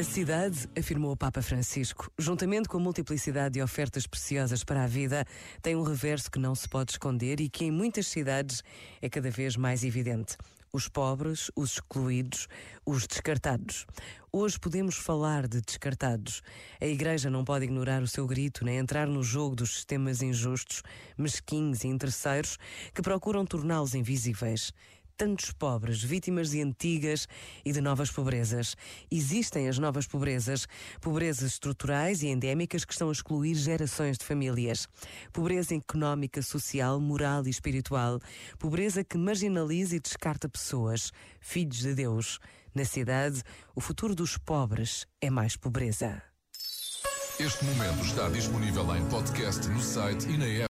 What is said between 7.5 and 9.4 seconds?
que em muitas cidades é cada